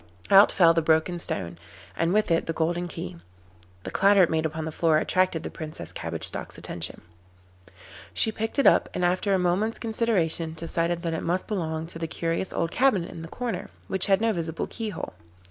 [0.31, 1.59] Out fell the broken stone,
[1.95, 3.17] and with it the golden key.
[3.83, 7.01] The clatter it made upon the floor attracted the Princess Cabbage Stalk's attention.
[8.11, 11.99] She picked it up, and after a moment's consideration decided that it must belong to
[11.99, 15.13] the curious old cabinet in the corner, which had no visible keyhole.